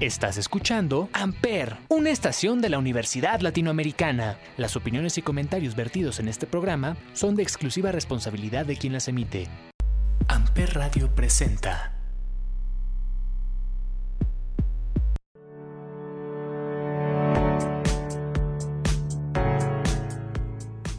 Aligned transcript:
Estás 0.00 0.38
escuchando 0.38 1.10
Amper, 1.12 1.76
una 1.90 2.08
estación 2.08 2.62
de 2.62 2.70
la 2.70 2.78
Universidad 2.78 3.40
Latinoamericana. 3.40 4.38
Las 4.56 4.74
opiniones 4.74 5.18
y 5.18 5.22
comentarios 5.22 5.76
vertidos 5.76 6.20
en 6.20 6.28
este 6.28 6.46
programa 6.46 6.96
son 7.12 7.36
de 7.36 7.42
exclusiva 7.42 7.92
responsabilidad 7.92 8.64
de 8.64 8.78
quien 8.78 8.94
las 8.94 9.08
emite. 9.08 9.46
Amper 10.26 10.72
Radio 10.72 11.14
presenta. 11.14 11.92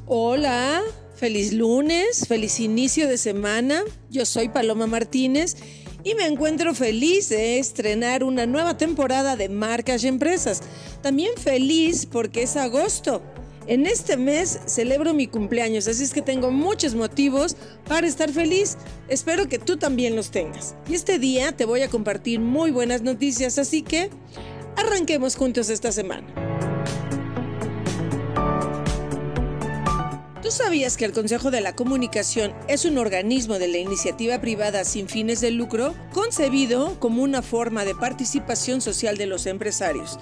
Hola, 0.05 0.83
feliz 1.15 1.53
lunes, 1.53 2.27
feliz 2.27 2.59
inicio 2.59 3.07
de 3.07 3.17
semana. 3.17 3.81
Yo 4.11 4.27
soy 4.27 4.49
Paloma 4.49 4.85
Martínez 4.85 5.80
y 6.03 6.15
me 6.15 6.25
encuentro 6.25 6.73
feliz 6.73 7.29
de 7.29 7.59
estrenar 7.59 8.23
una 8.23 8.45
nueva 8.45 8.77
temporada 8.77 9.35
de 9.35 9.49
marcas 9.49 10.03
y 10.03 10.07
empresas. 10.07 10.61
También 11.01 11.31
feliz 11.37 12.05
porque 12.05 12.43
es 12.43 12.55
agosto. 12.55 13.21
En 13.67 13.85
este 13.85 14.17
mes 14.17 14.59
celebro 14.65 15.13
mi 15.13 15.27
cumpleaños, 15.27 15.87
así 15.87 16.03
es 16.03 16.13
que 16.13 16.21
tengo 16.21 16.51
muchos 16.51 16.95
motivos 16.95 17.55
para 17.87 18.07
estar 18.07 18.31
feliz. 18.31 18.77
Espero 19.07 19.47
que 19.47 19.59
tú 19.59 19.77
también 19.77 20.15
los 20.15 20.31
tengas. 20.31 20.75
Y 20.89 20.95
este 20.95 21.19
día 21.19 21.51
te 21.51 21.65
voy 21.65 21.81
a 21.83 21.89
compartir 21.89 22.39
muy 22.39 22.71
buenas 22.71 23.03
noticias, 23.03 23.59
así 23.59 23.83
que 23.83 24.09
arranquemos 24.75 25.35
juntos 25.35 25.69
esta 25.69 25.91
semana. 25.91 26.50
¿Tú 30.51 30.57
sabías 30.57 30.97
que 30.97 31.05
el 31.05 31.13
Consejo 31.13 31.49
de 31.49 31.61
la 31.61 31.77
Comunicación 31.77 32.53
es 32.67 32.83
un 32.83 32.97
organismo 32.97 33.57
de 33.57 33.69
la 33.69 33.77
iniciativa 33.77 34.41
privada 34.41 34.83
sin 34.83 35.07
fines 35.07 35.39
de 35.39 35.49
lucro, 35.49 35.95
concebido 36.11 36.99
como 36.99 37.23
una 37.23 37.41
forma 37.41 37.85
de 37.85 37.95
participación 37.95 38.81
social 38.81 39.15
de 39.15 39.27
los 39.27 39.45
empresarios? 39.45 40.19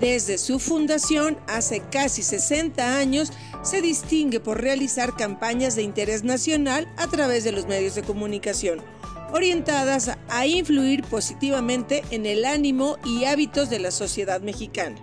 Desde 0.00 0.38
su 0.38 0.58
fundación, 0.58 1.36
hace 1.46 1.82
casi 1.92 2.22
60 2.22 2.96
años, 2.96 3.30
se 3.62 3.82
distingue 3.82 4.40
por 4.40 4.58
realizar 4.58 5.14
campañas 5.16 5.76
de 5.76 5.82
interés 5.82 6.24
nacional 6.24 6.90
a 6.96 7.06
través 7.08 7.44
de 7.44 7.52
los 7.52 7.66
medios 7.66 7.94
de 7.94 8.04
comunicación, 8.04 8.80
orientadas 9.34 10.12
a 10.30 10.46
influir 10.46 11.04
positivamente 11.04 12.04
en 12.10 12.24
el 12.24 12.46
ánimo 12.46 12.96
y 13.04 13.26
hábitos 13.26 13.68
de 13.68 13.80
la 13.80 13.90
sociedad 13.90 14.40
mexicana. 14.40 14.96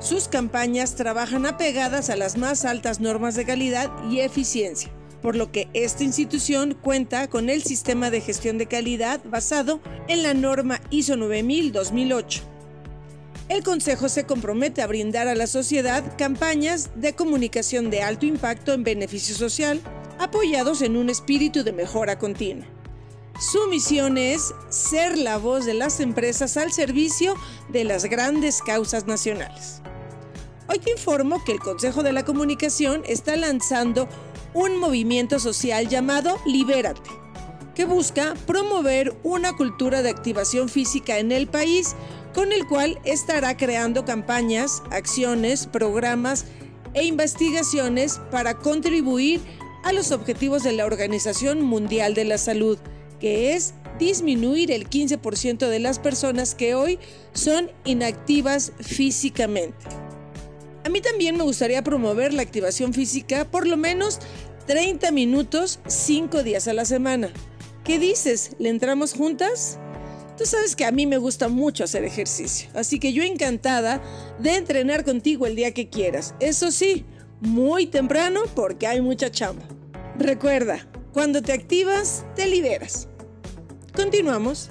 Sus 0.00 0.28
campañas 0.28 0.96
trabajan 0.96 1.44
apegadas 1.44 2.08
a 2.08 2.16
las 2.16 2.38
más 2.38 2.64
altas 2.64 3.00
normas 3.00 3.34
de 3.34 3.44
calidad 3.44 3.90
y 4.10 4.20
eficiencia, 4.20 4.90
por 5.20 5.36
lo 5.36 5.52
que 5.52 5.68
esta 5.74 6.04
institución 6.04 6.74
cuenta 6.74 7.28
con 7.28 7.50
el 7.50 7.62
sistema 7.62 8.10
de 8.10 8.22
gestión 8.22 8.56
de 8.56 8.64
calidad 8.64 9.20
basado 9.24 9.80
en 10.08 10.22
la 10.22 10.32
norma 10.32 10.80
ISO 10.88 11.16
9000-2008. 11.16 12.40
El 13.50 13.62
Consejo 13.62 14.08
se 14.08 14.24
compromete 14.24 14.80
a 14.80 14.86
brindar 14.86 15.28
a 15.28 15.34
la 15.34 15.46
sociedad 15.46 16.02
campañas 16.16 16.88
de 16.94 17.12
comunicación 17.12 17.90
de 17.90 18.00
alto 18.00 18.24
impacto 18.24 18.72
en 18.72 18.84
beneficio 18.84 19.34
social, 19.34 19.82
apoyados 20.18 20.80
en 20.80 20.96
un 20.96 21.10
espíritu 21.10 21.62
de 21.62 21.72
mejora 21.72 22.18
continua. 22.18 22.66
Su 23.38 23.68
misión 23.68 24.16
es 24.16 24.54
ser 24.70 25.18
la 25.18 25.36
voz 25.36 25.66
de 25.66 25.74
las 25.74 26.00
empresas 26.00 26.56
al 26.56 26.72
servicio 26.72 27.34
de 27.68 27.84
las 27.84 28.04
grandes 28.04 28.62
causas 28.62 29.06
nacionales. 29.06 29.82
Hoy 30.72 30.78
te 30.78 30.92
informo 30.92 31.42
que 31.42 31.50
el 31.50 31.58
Consejo 31.58 32.04
de 32.04 32.12
la 32.12 32.24
Comunicación 32.24 33.02
está 33.04 33.34
lanzando 33.34 34.08
un 34.54 34.78
movimiento 34.78 35.40
social 35.40 35.88
llamado 35.88 36.38
Libérate, 36.46 37.10
que 37.74 37.84
busca 37.84 38.34
promover 38.46 39.16
una 39.24 39.56
cultura 39.56 40.02
de 40.02 40.10
activación 40.10 40.68
física 40.68 41.18
en 41.18 41.32
el 41.32 41.48
país, 41.48 41.96
con 42.32 42.52
el 42.52 42.68
cual 42.68 43.00
estará 43.02 43.56
creando 43.56 44.04
campañas, 44.04 44.80
acciones, 44.92 45.66
programas 45.66 46.44
e 46.94 47.02
investigaciones 47.04 48.20
para 48.30 48.54
contribuir 48.54 49.40
a 49.82 49.92
los 49.92 50.12
objetivos 50.12 50.62
de 50.62 50.70
la 50.70 50.86
Organización 50.86 51.62
Mundial 51.62 52.14
de 52.14 52.26
la 52.26 52.38
Salud, 52.38 52.78
que 53.18 53.54
es 53.54 53.74
disminuir 53.98 54.70
el 54.70 54.88
15% 54.88 55.66
de 55.66 55.80
las 55.80 55.98
personas 55.98 56.54
que 56.54 56.76
hoy 56.76 57.00
son 57.32 57.72
inactivas 57.84 58.72
físicamente. 58.78 60.09
A 60.84 60.88
mí 60.88 61.00
también 61.00 61.36
me 61.36 61.44
gustaría 61.44 61.82
promover 61.82 62.32
la 62.32 62.42
activación 62.42 62.94
física 62.94 63.44
por 63.44 63.66
lo 63.66 63.76
menos 63.76 64.18
30 64.66 65.10
minutos 65.10 65.80
5 65.86 66.42
días 66.42 66.68
a 66.68 66.72
la 66.72 66.84
semana. 66.84 67.30
¿Qué 67.84 67.98
dices? 67.98 68.52
¿Le 68.58 68.68
entramos 68.68 69.14
juntas? 69.14 69.78
Tú 70.38 70.46
sabes 70.46 70.74
que 70.74 70.86
a 70.86 70.92
mí 70.92 71.06
me 71.06 71.18
gusta 71.18 71.48
mucho 71.48 71.84
hacer 71.84 72.04
ejercicio, 72.04 72.70
así 72.72 72.98
que 72.98 73.12
yo 73.12 73.22
encantada 73.22 74.00
de 74.38 74.56
entrenar 74.56 75.04
contigo 75.04 75.46
el 75.46 75.54
día 75.54 75.74
que 75.74 75.90
quieras. 75.90 76.34
Eso 76.40 76.70
sí, 76.70 77.04
muy 77.40 77.86
temprano 77.86 78.40
porque 78.54 78.86
hay 78.86 79.02
mucha 79.02 79.30
chamba. 79.30 79.64
Recuerda, 80.18 80.88
cuando 81.12 81.42
te 81.42 81.52
activas, 81.52 82.24
te 82.36 82.46
liberas. 82.46 83.08
Continuamos. 83.94 84.70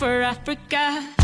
For 0.00 0.22
Africa. 0.22 1.19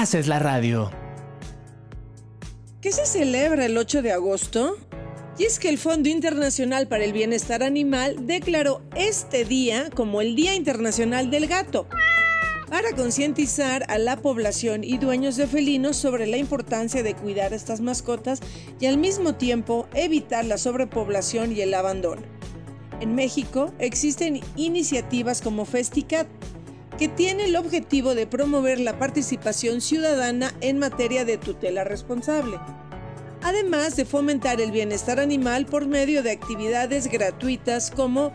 Haces 0.00 0.26
la 0.26 0.38
radio. 0.38 0.90
¿Qué 2.80 2.92
se 2.92 3.04
celebra 3.04 3.66
el 3.66 3.76
8 3.76 4.00
de 4.00 4.12
agosto? 4.12 4.78
Y 5.38 5.44
es 5.44 5.58
que 5.58 5.68
el 5.68 5.76
Fondo 5.76 6.08
Internacional 6.08 6.88
para 6.88 7.04
el 7.04 7.12
Bienestar 7.12 7.62
Animal 7.62 8.26
declaró 8.26 8.80
este 8.96 9.44
día 9.44 9.90
como 9.94 10.22
el 10.22 10.34
Día 10.34 10.54
Internacional 10.54 11.30
del 11.30 11.46
Gato 11.46 11.86
para 12.70 12.92
concientizar 12.96 13.84
a 13.88 13.98
la 13.98 14.16
población 14.16 14.82
y 14.82 14.96
dueños 14.96 15.36
de 15.36 15.46
felinos 15.46 15.98
sobre 15.98 16.26
la 16.26 16.38
importancia 16.38 17.02
de 17.02 17.14
cuidar 17.14 17.52
a 17.52 17.56
estas 17.56 17.82
mascotas 17.82 18.40
y 18.80 18.86
al 18.86 18.96
mismo 18.96 19.34
tiempo 19.34 19.88
evitar 19.92 20.46
la 20.46 20.56
sobrepoblación 20.56 21.52
y 21.52 21.60
el 21.60 21.74
abandono. 21.74 22.22
En 23.00 23.14
México 23.14 23.74
existen 23.78 24.40
iniciativas 24.56 25.42
como 25.42 25.66
Festicat, 25.66 26.28
que 26.98 27.08
tiene 27.08 27.46
el 27.46 27.56
objetivo 27.56 28.14
de 28.14 28.26
promover 28.26 28.80
la 28.80 28.98
participación 28.98 29.80
ciudadana 29.80 30.52
en 30.60 30.78
materia 30.78 31.24
de 31.24 31.38
tutela 31.38 31.84
responsable, 31.84 32.58
además 33.42 33.96
de 33.96 34.04
fomentar 34.04 34.60
el 34.60 34.70
bienestar 34.70 35.20
animal 35.20 35.66
por 35.66 35.86
medio 35.86 36.22
de 36.22 36.30
actividades 36.30 37.08
gratuitas 37.08 37.90
como 37.90 38.32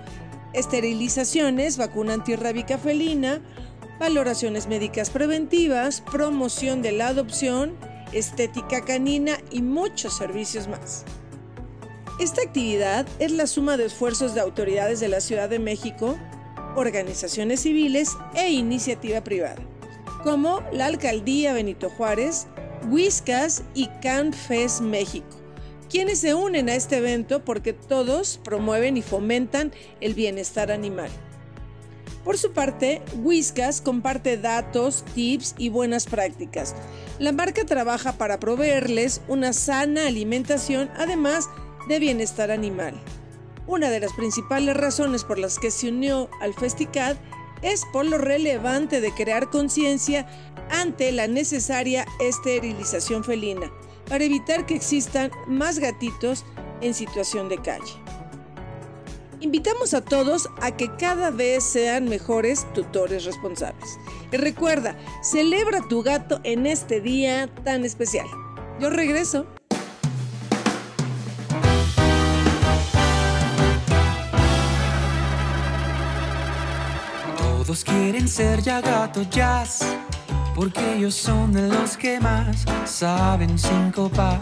esterilizaciones, 0.54 1.78
vacuna 1.78 2.14
antirrábica 2.14 2.78
felina, 2.78 3.42
valoraciones 4.00 4.68
médicas 4.68 5.10
preventivas, 5.10 6.02
promoción 6.02 6.82
de 6.82 6.92
la 6.92 7.08
adopción, 7.08 7.76
estética 8.12 8.84
canina 8.86 9.38
y 9.52 9.62
muchos 9.62 10.18
servicios 10.18 10.68
más. 10.68 11.04
Esta 12.20 12.42
actividad 12.42 13.06
es 13.20 13.32
la 13.32 13.46
suma 13.46 13.78
de 13.78 13.86
esfuerzos 13.86 14.34
de 14.34 14.42
autoridades 14.42 15.00
de 15.00 15.08
la 15.08 15.22
Ciudad 15.22 15.50
de 15.50 15.60
México, 15.60 16.18
organizaciones 16.78 17.62
civiles 17.62 18.16
e 18.36 18.52
iniciativa 18.52 19.22
privada, 19.22 19.58
como 20.24 20.62
la 20.72 20.86
Alcaldía 20.86 21.54
Benito 21.54 21.90
Juárez, 21.90 22.46
Whiskas 22.90 23.64
y 23.74 23.88
CanFest 24.02 24.82
México, 24.82 25.28
quienes 25.90 26.20
se 26.20 26.36
unen 26.36 26.70
a 26.70 26.76
este 26.76 26.98
evento 26.98 27.44
porque 27.44 27.74
todos 27.74 28.40
promueven 28.44 28.96
y 28.96 29.02
fomentan 29.02 29.74
el 30.02 30.14
bienestar 30.14 30.72
animal. 30.72 31.10
Por 32.24 32.38
su 32.38 32.52
parte, 32.52 33.02
Whiskas 33.24 33.82
comparte 33.82 34.38
datos, 34.38 35.04
tips 35.16 35.56
y 35.58 35.70
buenas 35.70 36.06
prácticas. 36.06 36.76
La 37.20 37.32
marca 37.32 37.66
trabaja 37.66 38.18
para 38.18 38.40
proveerles 38.40 39.22
una 39.28 39.54
sana 39.54 40.08
alimentación, 40.08 40.92
además 40.98 41.50
de 41.88 42.00
bienestar 42.00 42.52
animal. 42.52 42.94
Una 43.68 43.90
de 43.90 44.00
las 44.00 44.14
principales 44.14 44.78
razones 44.78 45.26
por 45.26 45.38
las 45.38 45.60
que 45.60 45.72
se 45.72 45.90
unió 45.90 46.30
al 46.40 46.54
Festicad 46.54 47.18
es 47.62 47.84
por 47.92 48.06
lo 48.06 48.18
relevante 48.18 49.02
de 49.02 49.12
crear 49.12 49.50
conciencia 49.50 50.26
ante 50.70 51.12
la 51.12 51.28
necesaria 51.28 52.06
esterilización 52.22 53.26
felina, 53.26 53.70
para 54.08 54.24
evitar 54.24 54.66
que 54.66 54.76
existan 54.76 55.32
más 55.48 55.80
gatitos 55.80 56.46
en 56.80 56.94
situación 56.94 57.50
de 57.50 57.58
calle. 57.58 57.94
Invitamos 59.42 59.94
a 59.94 60.02
todos 60.02 60.50
a 60.62 60.76
que 60.76 60.96
cada 60.96 61.30
vez 61.30 61.64
sean 61.64 62.06
mejores 62.06 62.66
tutores 62.74 63.26
responsables. 63.26 64.00
Y 64.32 64.38
recuerda, 64.38 64.98
celebra 65.22 65.82
tu 65.88 66.04
gato 66.04 66.40
en 66.44 66.66
este 66.66 67.02
día 67.02 67.54
tan 67.64 67.84
especial. 67.84 68.28
Yo 68.80 68.90
regreso. 68.90 69.46
Todos 77.68 77.84
quieren 77.84 78.30
ser 78.30 78.62
ya 78.62 78.80
gato 78.80 79.24
jazz, 79.24 79.80
porque 80.56 80.96
ellos 80.96 81.14
son 81.14 81.52
de 81.52 81.68
los 81.68 81.98
que 81.98 82.18
más 82.18 82.64
saben 82.86 83.60
sincopar. 83.60 84.40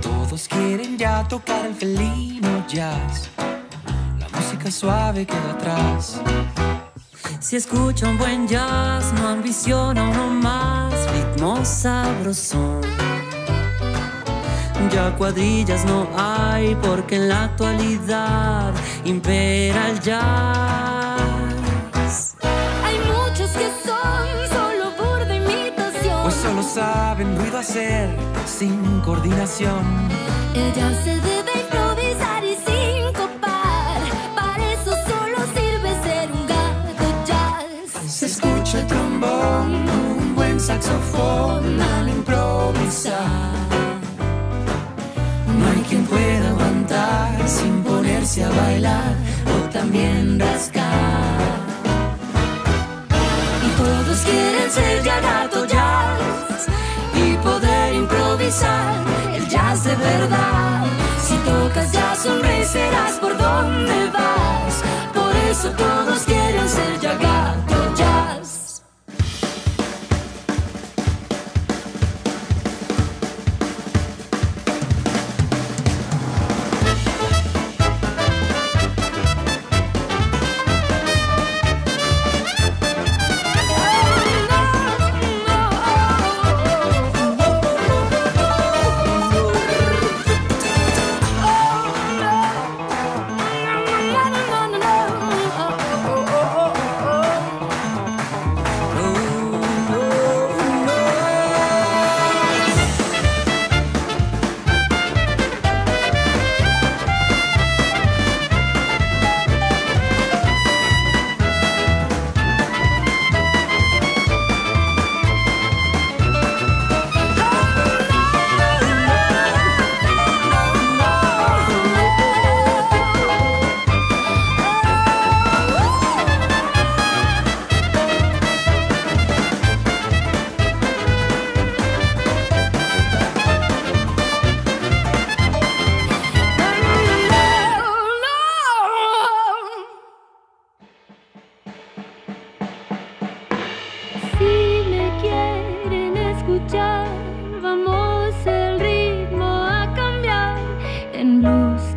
Todos 0.00 0.46
quieren 0.46 0.96
ya 0.96 1.26
tocar 1.26 1.66
el 1.66 1.74
felino 1.74 2.64
jazz, 2.68 3.30
la 4.16 4.28
música 4.28 4.70
suave 4.70 5.26
queda 5.26 5.50
atrás. 5.54 6.20
Si 7.40 7.56
escucha 7.56 8.08
un 8.08 8.16
buen 8.16 8.46
jazz, 8.46 9.12
no 9.14 9.26
ambiciona 9.26 10.08
uno 10.08 10.28
más, 10.28 10.94
ritmo 11.14 11.64
sabrosón. 11.64 12.82
Ya 14.92 15.12
cuadrillas 15.16 15.84
no 15.84 16.06
hay 16.16 16.76
porque 16.76 17.16
en 17.16 17.28
la 17.28 17.44
actualidad 17.46 18.72
impera 19.04 19.88
el 19.88 19.98
jazz. 19.98 21.31
Solo 26.62 26.74
saben 26.74 27.36
ruido 27.36 27.58
hacer 27.58 28.08
sin 28.46 29.00
coordinación. 29.00 29.82
Ella 30.54 30.92
se 31.02 31.16
debe 31.16 31.52
improvisar 31.62 32.44
y 32.44 32.56
sincopar. 32.66 34.00
Para 34.34 34.72
eso 34.72 34.92
solo 35.08 35.38
sirve 35.54 35.90
ser 36.02 36.30
un 36.32 36.46
gato 36.46 37.06
jazz. 37.26 38.12
Se 38.12 38.26
escucha 38.26 38.80
el 38.80 38.86
trombón, 38.86 39.88
un 39.88 40.34
buen 40.34 40.60
saxofón 40.60 41.80
al 41.80 42.08
improvisar. 42.08 43.52
No 45.58 45.66
hay 45.70 45.82
quien 45.88 46.04
pueda 46.06 46.48
aguantar 46.50 47.48
sin 47.48 47.82
ponerse 47.82 48.44
a 48.44 48.50
bailar 48.50 49.14
o 49.46 49.68
también 49.70 50.38
rascar. 50.38 51.40
Y 53.66 53.68
todos 53.82 54.18
quieren 54.20 54.70
ser 54.70 55.02
ya 55.02 55.20
improvisar 58.52 59.34
el 59.34 59.48
jazz 59.48 59.84
de 59.84 59.96
verdad. 59.96 60.84
Si 61.22 61.36
tocas 61.38 61.92
jazz, 61.92 62.18
sonreirás 62.18 63.18
por 63.20 63.36
donde 63.36 64.10
vas. 64.12 64.82
Por 65.14 65.34
eso 65.50 65.70
todos 65.70 66.22
quieren 66.24 66.68
ser 66.68 67.00
ya 67.00 67.16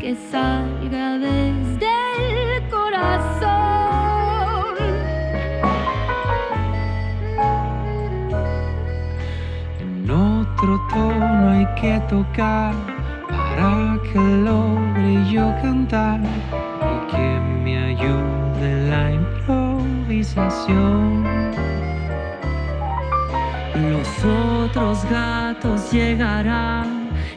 que 0.05 0.13
salga 0.31 1.17
desde 1.17 1.89
el 2.29 2.69
corazón. 2.69 3.50
En 9.79 10.12
otro 10.12 10.79
tono 10.93 11.50
hay 11.50 11.65
que 11.81 12.00
tocar 12.07 12.75
para 13.17 13.97
que 14.03 14.19
logre 14.19 15.25
yo 15.27 15.51
cantar 15.63 16.19
y 16.21 16.25
que 17.12 17.39
me 17.63 17.75
ayude 17.91 18.69
la 18.91 19.03
improvisación. 19.12 21.25
los 23.74 24.24
otros 24.24 25.03
gatos 25.09 25.91
llegarán 25.91 26.94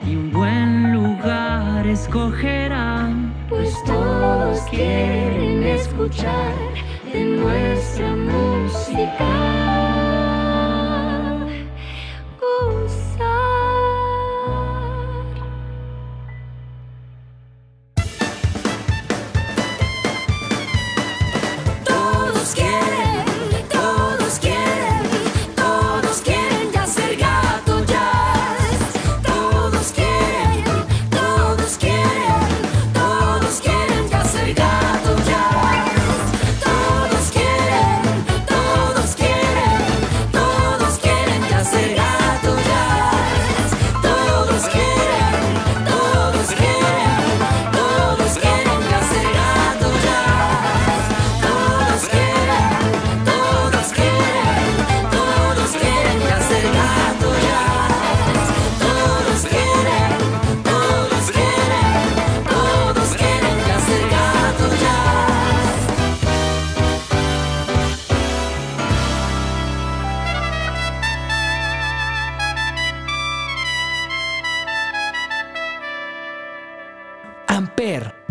y 0.08 0.16
un 0.16 0.32
buen 0.32 0.94
lugar 0.94 1.86
escogerán. 1.86 3.34
Pues 3.48 3.74
todos 3.84 4.60
quieren 4.70 5.62
escuchar 5.64 6.54
de 7.12 7.24
nuestra 7.24 8.16
música. 8.16 9.67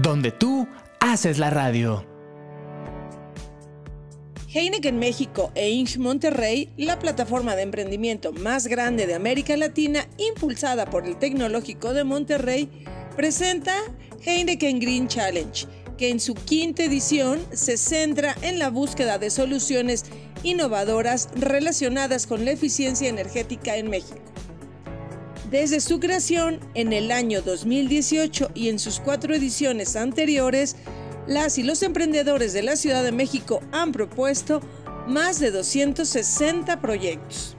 Donde 0.07 0.31
tú 0.31 0.65
haces 1.01 1.37
la 1.37 1.49
radio. 1.49 2.05
Heineken 4.53 4.97
México 4.97 5.51
e 5.53 5.69
Inc. 5.69 5.97
Monterrey, 5.97 6.69
la 6.77 6.97
plataforma 6.97 7.57
de 7.57 7.63
emprendimiento 7.63 8.31
más 8.31 8.67
grande 8.67 9.05
de 9.05 9.15
América 9.15 9.57
Latina, 9.57 10.07
impulsada 10.17 10.89
por 10.89 11.05
el 11.05 11.17
Tecnológico 11.17 11.93
de 11.93 12.05
Monterrey, 12.05 12.69
presenta 13.17 13.73
Heineken 14.25 14.79
Green 14.79 15.09
Challenge, 15.09 15.67
que 15.97 16.09
en 16.09 16.21
su 16.21 16.35
quinta 16.35 16.85
edición 16.85 17.41
se 17.51 17.75
centra 17.75 18.33
en 18.41 18.59
la 18.59 18.69
búsqueda 18.69 19.17
de 19.17 19.29
soluciones 19.29 20.05
innovadoras 20.41 21.27
relacionadas 21.35 22.27
con 22.27 22.45
la 22.45 22.51
eficiencia 22.51 23.09
energética 23.09 23.75
en 23.75 23.89
México. 23.89 24.36
Desde 25.49 25.79
su 25.79 26.01
creación 26.01 26.59
en 26.73 26.91
el 26.91 27.09
año 27.09 27.41
2018 27.41 28.51
y 28.53 28.67
en 28.67 28.79
sus 28.79 28.99
cuatro 28.99 29.33
ediciones 29.33 29.95
anteriores, 29.95 30.75
las 31.25 31.57
y 31.57 31.63
los 31.63 31.83
emprendedores 31.83 32.51
de 32.51 32.63
la 32.63 32.75
Ciudad 32.75 33.01
de 33.01 33.13
México 33.13 33.61
han 33.71 33.93
propuesto 33.93 34.59
más 35.07 35.39
de 35.39 35.51
260 35.51 36.81
proyectos. 36.81 37.55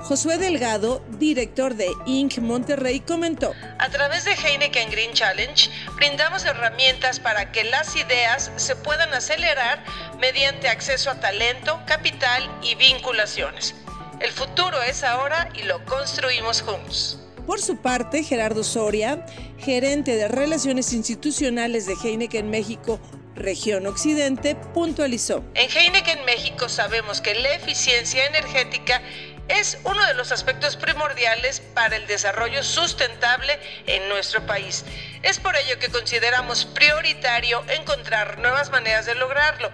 Josué 0.00 0.38
Delgado, 0.38 1.00
director 1.20 1.76
de 1.76 1.88
Inc. 2.06 2.38
Monterrey, 2.38 2.98
comentó, 2.98 3.52
a 3.78 3.90
través 3.90 4.24
de 4.24 4.32
Heineken 4.32 4.90
Green 4.90 5.12
Challenge 5.12 5.70
brindamos 5.94 6.46
herramientas 6.46 7.20
para 7.20 7.52
que 7.52 7.62
las 7.62 7.94
ideas 7.94 8.50
se 8.56 8.74
puedan 8.74 9.14
acelerar 9.14 9.84
mediante 10.18 10.68
acceso 10.68 11.10
a 11.10 11.20
talento, 11.20 11.80
capital 11.86 12.50
y 12.62 12.74
vinculaciones. 12.74 13.76
El 14.20 14.32
futuro 14.32 14.82
es 14.82 15.04
ahora 15.04 15.48
y 15.54 15.62
lo 15.62 15.84
construimos 15.84 16.62
juntos. 16.62 17.20
Por 17.46 17.60
su 17.60 17.76
parte, 17.76 18.24
Gerardo 18.24 18.64
Soria, 18.64 19.24
gerente 19.58 20.16
de 20.16 20.26
Relaciones 20.26 20.92
Institucionales 20.92 21.86
de 21.86 21.94
Heineken 21.94 22.50
México, 22.50 22.98
Región 23.36 23.86
Occidente, 23.86 24.56
puntualizó. 24.74 25.44
En 25.54 25.70
Heineken 25.70 26.24
México 26.24 26.68
sabemos 26.68 27.20
que 27.20 27.36
la 27.36 27.54
eficiencia 27.54 28.26
energética 28.26 29.00
es 29.46 29.78
uno 29.84 30.04
de 30.06 30.14
los 30.14 30.32
aspectos 30.32 30.76
primordiales 30.76 31.60
para 31.60 31.96
el 31.96 32.06
desarrollo 32.08 32.64
sustentable 32.64 33.58
en 33.86 34.08
nuestro 34.08 34.44
país. 34.46 34.84
Es 35.22 35.38
por 35.38 35.56
ello 35.56 35.78
que 35.78 35.88
consideramos 35.88 36.64
prioritario 36.64 37.62
encontrar 37.68 38.40
nuevas 38.40 38.70
maneras 38.70 39.06
de 39.06 39.14
lograrlo 39.14 39.70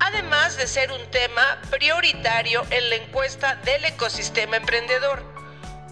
además 0.00 0.56
de 0.56 0.66
ser 0.66 0.92
un 0.92 1.10
tema 1.10 1.60
prioritario 1.70 2.62
en 2.70 2.90
la 2.90 2.96
encuesta 2.96 3.56
del 3.64 3.84
ecosistema 3.84 4.56
emprendedor. 4.56 5.22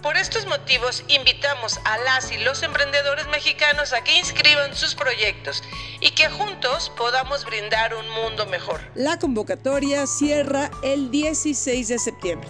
Por 0.01 0.17
estos 0.17 0.45
motivos 0.47 1.03
invitamos 1.07 1.79
a 1.85 1.97
las 1.99 2.31
y 2.31 2.37
los 2.37 2.61
emprendedores 2.61 3.25
mexicanos 3.27 3.93
a 3.93 4.03
que 4.03 4.17
inscriban 4.17 4.75
sus 4.75 4.95
proyectos 4.95 5.63
y 6.01 6.11
que 6.11 6.29
juntos 6.29 6.91
podamos 6.97 7.45
brindar 7.45 7.95
un 7.95 8.09
mundo 8.09 8.45
mejor. 8.47 8.81
La 8.95 9.17
convocatoria 9.17 10.05
cierra 10.05 10.69
el 10.83 11.09
16 11.09 11.87
de 11.87 11.99
septiembre. 11.99 12.49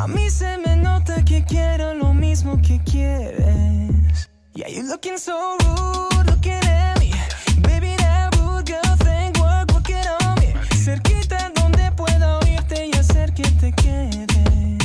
A 0.00 0.06
mí 0.06 0.30
se 0.30 0.56
me 0.56 0.76
nota 0.76 1.22
que 1.22 1.44
quiero 1.44 1.92
lo 1.92 2.14
mismo 2.14 2.58
que 2.62 2.80
quieres. 2.84 4.30
Yeah, 4.54 4.66
you 4.68 4.82
looking 4.84 5.18
so 5.18 5.58
rude, 5.58 6.26
looking 6.26 6.52
at 6.52 6.98
me. 6.98 7.12
Baby, 7.60 7.96
that 7.98 8.34
rude 8.36 8.64
girl 8.64 8.96
thing, 9.04 9.30
work, 9.38 9.70
work 9.74 9.90
on 10.22 10.40
me. 10.40 10.54
Cerquita 10.74 11.52
donde 11.54 11.92
pueda 11.92 12.38
oírte 12.38 12.86
y 12.86 12.92
hacer 12.92 13.34
que 13.34 13.42
te 13.42 13.72
quedes. 13.72 14.78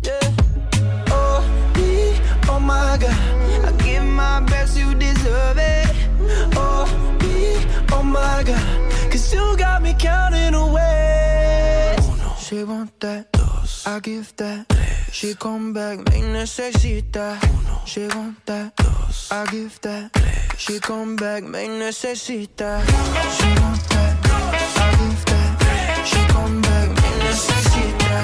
Yeah. 0.00 0.32
Oh, 1.10 1.44
me, 1.74 2.18
oh 2.48 2.58
my 2.58 2.96
God. 2.96 3.12
I 3.62 3.72
give 3.84 4.04
my 4.04 4.40
best, 4.40 4.78
you 4.78 4.94
deserve 4.94 5.58
it. 5.58 5.94
Oh, 6.56 6.86
me, 7.20 7.62
oh 7.92 8.02
my 8.02 8.42
God. 8.42 9.10
Cause 9.10 9.34
you 9.34 9.54
got 9.58 9.82
me 9.82 9.94
counting 9.98 10.54
away. 10.54 11.94
Say 12.38 12.64
want 12.64 12.98
that. 13.00 13.35
I 13.88 14.00
give 14.00 14.34
that. 14.38 14.68
Tres. 14.68 15.12
She 15.12 15.34
come 15.34 15.72
back, 15.72 15.98
me 15.98 16.20
necesita. 16.20 17.38
Uno. 17.40 17.82
She 17.86 18.08
want 18.08 18.44
that. 18.46 18.74
Dos. 18.74 19.30
I 19.30 19.46
give 19.46 19.80
that. 19.82 20.12
Tres. 20.12 20.58
She 20.58 20.80
come 20.80 21.14
back, 21.14 21.44
me 21.44 21.68
necesita. 21.68 22.82
She 23.36 23.46
want 23.62 23.88
that. 23.90 24.16
I 24.76 24.90
give 24.98 25.24
that. 25.26 26.04
She 26.04 26.18
come 26.34 26.60
back, 26.62 26.88
me 26.88 27.10
necesita. 27.22 28.16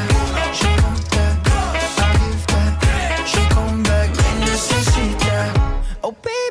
She 0.59 0.66
want. 0.83 1.02
I 1.14 1.31
give 2.19 2.47
that. 2.49 3.23
She 3.31 3.42
come 3.54 3.83
back, 3.85 4.09
me 4.11 4.28
necesita. 4.45 5.38
Oh 6.02 6.11
baby, 6.11 6.41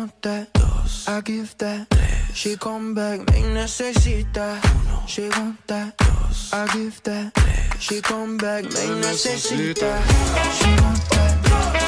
want 0.00 0.22
that. 0.22 0.52
Dos. 0.54 1.08
I 1.08 1.20
give 1.20 1.56
that. 1.58 1.90
Tres. 1.90 2.34
She 2.34 2.56
come 2.56 2.94
back, 2.94 3.18
me 3.30 3.42
necesita. 3.54 4.58
Uno. 4.64 5.06
She 5.06 5.28
want 5.28 5.66
that. 5.66 5.96
Dos. 5.98 6.52
I 6.52 6.66
give 6.72 7.02
that. 7.02 7.34
Tres. 7.34 7.82
She 7.82 8.00
come 8.00 8.38
back, 8.38 8.64
me 8.64 8.84
necesita. 9.02 9.92
She 10.58 10.70
want 10.82 11.10
that. 11.10 11.79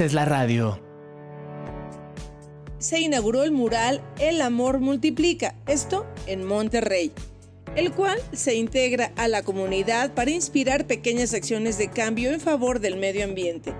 Haces 0.00 0.14
la 0.14 0.24
radio. 0.24 0.80
se 2.78 3.00
inauguró 3.00 3.44
el 3.44 3.50
mural 3.50 4.00
El 4.18 4.40
Amor 4.40 4.80
Multiplica, 4.80 5.54
esto 5.66 6.06
en 6.26 6.42
Monterrey, 6.46 7.12
el 7.76 7.92
cual 7.92 8.18
se 8.32 8.54
integra 8.54 9.12
a 9.16 9.28
la 9.28 9.42
comunidad 9.42 10.14
para 10.14 10.30
inspirar 10.30 10.86
pequeñas 10.86 11.34
acciones 11.34 11.76
de 11.76 11.90
cambio 11.90 12.32
en 12.32 12.40
favor 12.40 12.80
del 12.80 12.96
medio 12.96 13.24
ambiente, 13.24 13.74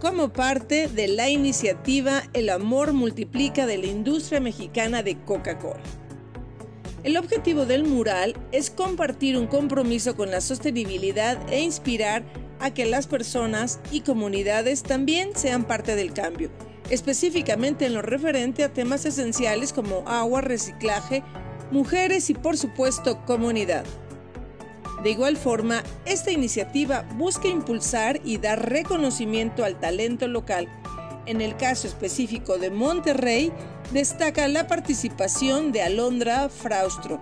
como 0.00 0.32
parte 0.32 0.88
de 0.88 1.06
la 1.06 1.28
iniciativa 1.28 2.22
El 2.32 2.48
Amor 2.48 2.94
Multiplica 2.94 3.66
de 3.66 3.76
la 3.76 3.88
industria 3.88 4.40
mexicana 4.40 5.02
de 5.02 5.18
Coca-Cola. 5.18 5.82
El 7.04 7.18
objetivo 7.18 7.66
del 7.66 7.84
mural 7.84 8.34
es 8.52 8.70
compartir 8.70 9.36
un 9.36 9.46
compromiso 9.46 10.16
con 10.16 10.30
la 10.30 10.40
sostenibilidad 10.40 11.38
e 11.52 11.60
inspirar 11.60 12.24
a 12.60 12.72
que 12.72 12.86
las 12.86 13.06
personas 13.06 13.80
y 13.90 14.00
comunidades 14.00 14.82
también 14.82 15.30
sean 15.34 15.64
parte 15.64 15.96
del 15.96 16.12
cambio, 16.12 16.50
específicamente 16.90 17.86
en 17.86 17.94
lo 17.94 18.02
referente 18.02 18.64
a 18.64 18.72
temas 18.72 19.04
esenciales 19.04 19.72
como 19.72 20.04
agua, 20.06 20.40
reciclaje, 20.40 21.22
mujeres 21.70 22.30
y 22.30 22.34
por 22.34 22.56
supuesto 22.56 23.24
comunidad. 23.24 23.84
De 25.02 25.10
igual 25.10 25.36
forma, 25.36 25.84
esta 26.06 26.32
iniciativa 26.32 27.02
busca 27.16 27.46
impulsar 27.46 28.20
y 28.24 28.38
dar 28.38 28.68
reconocimiento 28.68 29.64
al 29.64 29.78
talento 29.78 30.26
local. 30.26 30.68
En 31.26 31.40
el 31.40 31.56
caso 31.56 31.86
específico 31.86 32.58
de 32.58 32.70
Monterrey, 32.70 33.52
destaca 33.92 34.48
la 34.48 34.66
participación 34.66 35.70
de 35.72 35.82
Alondra 35.82 36.48
Fraustro, 36.48 37.20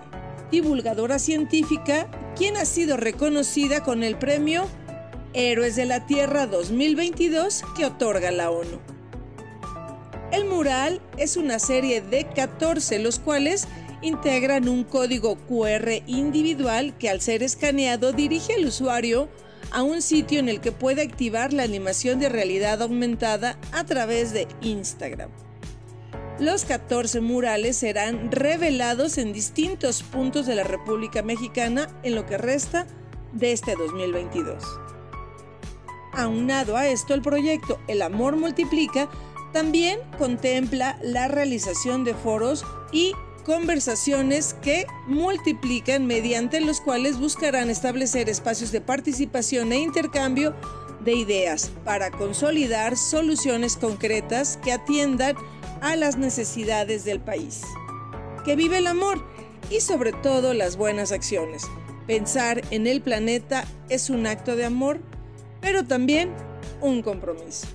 divulgadora 0.51 1.19
científica, 1.19 2.09
quien 2.35 2.57
ha 2.57 2.65
sido 2.65 2.97
reconocida 2.97 3.83
con 3.83 4.03
el 4.03 4.17
premio 4.17 4.69
Héroes 5.39 5.77
de 5.77 5.85
la 5.85 6.07
Tierra 6.07 6.47
2022 6.47 7.63
que 7.77 7.85
otorga 7.85 8.31
la 8.31 8.51
ONU. 8.51 8.81
El 10.33 10.47
mural 10.47 11.03
es 11.19 11.37
una 11.37 11.59
serie 11.59 12.01
de 12.01 12.25
14, 12.25 12.99
los 13.01 13.19
cuales 13.19 13.69
integran 14.01 14.67
un 14.67 14.83
código 14.83 15.37
QR 15.47 16.03
individual 16.07 16.97
que 16.97 17.11
al 17.11 17.21
ser 17.21 17.43
escaneado 17.43 18.13
dirige 18.13 18.55
al 18.55 18.65
usuario 18.65 19.29
a 19.73 19.83
un 19.83 20.01
sitio 20.01 20.39
en 20.39 20.49
el 20.49 20.63
que 20.63 20.73
puede 20.73 21.03
activar 21.03 21.53
la 21.53 21.65
animación 21.65 22.19
de 22.19 22.31
realidad 22.31 22.81
aumentada 22.81 23.59
a 23.73 23.85
través 23.85 24.33
de 24.33 24.49
Instagram. 24.63 25.29
Los 26.39 26.65
14 26.65 27.21
murales 27.21 27.77
serán 27.77 28.33
revelados 28.33 29.19
en 29.19 29.35
distintos 29.35 30.03
puntos 30.03 30.47
de 30.47 30.55
la 30.55 30.65
República 30.65 31.21
Mexicana 31.21 31.91
en 32.05 32.15
lo 32.15 32.25
que 32.25 32.39
resta 32.39 32.87
de 33.35 33.53
este 33.53 33.75
2022. 33.77 34.65
Aunado 36.17 36.79
a 36.79 36.89
esto, 36.89 37.13
el 37.13 37.21
proyecto 37.21 37.79
El 37.89 38.01
Amor 38.01 38.37
Multiplica 38.37 39.11
también 39.53 40.01
contempla 40.19 40.99
la 41.03 41.29
realización 41.29 42.05
de 42.05 42.15
foros 42.15 42.65
y 42.91 43.13
conversaciones 43.45 44.55
que 44.55 44.87
multiplican 45.07 46.07
mediante 46.07 46.61
los 46.61 46.81
cuales 46.81 47.19
buscarán 47.19 47.69
establecer 47.69 48.31
espacios 48.31 48.73
de 48.73 48.81
participación 48.81 49.73
e 49.73 49.79
intercambio 49.79 50.55
de 51.05 51.15
ideas 51.15 51.71
para 51.85 52.11
consolidar 52.11 52.97
soluciones 52.97 53.77
concretas 53.77 54.59
que 54.65 54.73
atiendan 54.73 55.37
a 55.83 55.97
las 55.97 56.17
necesidades 56.17 57.05
del 57.05 57.21
país. 57.21 57.61
Que 58.45 58.57
vive 58.57 58.79
el 58.79 58.87
amor 58.87 59.23
y 59.71 59.81
sobre 59.81 60.13
todo 60.13 60.55
las 60.55 60.77
buenas 60.77 61.13
acciones. 61.13 61.63
Pensar 62.07 62.63
en 62.71 62.87
el 62.87 63.03
planeta 63.03 63.65
es 63.89 64.11
un 64.11 64.27
acto 64.27 64.57
de 64.57 64.65
amor, 64.65 65.01
pero 65.67 65.85
también 65.85 66.33
un 66.81 67.03
compromiso. 67.03 67.67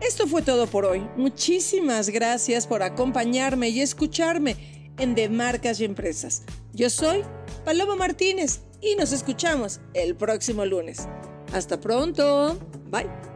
Esto 0.00 0.26
fue 0.26 0.42
todo 0.42 0.66
por 0.66 0.84
hoy. 0.84 1.06
Muchísimas 1.16 2.08
gracias 2.08 2.66
por 2.66 2.82
acompañarme 2.82 3.68
y 3.68 3.80
escucharme 3.80 4.90
en 4.98 5.14
De 5.14 5.28
Marcas 5.28 5.78
y 5.78 5.84
Empresas. 5.84 6.42
Yo 6.72 6.90
soy 6.90 7.22
Paloma 7.64 7.94
Martínez 7.94 8.62
y 8.80 8.96
nos 8.96 9.12
escuchamos 9.12 9.80
el 9.94 10.16
próximo 10.16 10.66
lunes. 10.66 11.06
Hasta 11.52 11.80
pronto. 11.80 12.58
Bye. 12.90 13.31